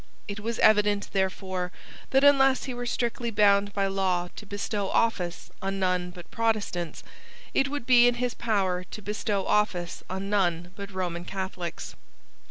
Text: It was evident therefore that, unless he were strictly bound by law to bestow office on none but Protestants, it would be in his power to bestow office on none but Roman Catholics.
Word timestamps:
It 0.27 0.39
was 0.39 0.57
evident 0.57 1.09
therefore 1.11 1.71
that, 2.09 2.23
unless 2.23 2.63
he 2.63 2.73
were 2.73 2.87
strictly 2.87 3.29
bound 3.29 3.71
by 3.71 3.85
law 3.85 4.29
to 4.35 4.47
bestow 4.47 4.89
office 4.89 5.51
on 5.61 5.77
none 5.77 6.09
but 6.09 6.31
Protestants, 6.31 7.03
it 7.53 7.67
would 7.67 7.85
be 7.85 8.07
in 8.07 8.15
his 8.15 8.33
power 8.33 8.83
to 8.83 9.01
bestow 9.03 9.45
office 9.45 10.01
on 10.09 10.27
none 10.27 10.71
but 10.75 10.89
Roman 10.91 11.23
Catholics. 11.23 11.93